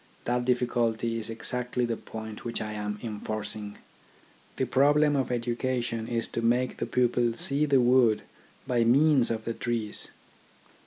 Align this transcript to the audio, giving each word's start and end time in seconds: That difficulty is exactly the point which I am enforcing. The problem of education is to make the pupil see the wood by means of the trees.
That 0.25 0.45
difficulty 0.45 1.19
is 1.19 1.29
exactly 1.29 1.85
the 1.85 1.95
point 1.95 2.43
which 2.43 2.59
I 2.59 2.73
am 2.73 2.97
enforcing. 3.03 3.77
The 4.55 4.65
problem 4.65 5.15
of 5.15 5.31
education 5.31 6.07
is 6.07 6.27
to 6.29 6.41
make 6.41 6.77
the 6.77 6.87
pupil 6.87 7.33
see 7.33 7.67
the 7.67 7.79
wood 7.81 8.23
by 8.65 8.83
means 8.83 9.29
of 9.29 9.45
the 9.45 9.53
trees. 9.53 10.09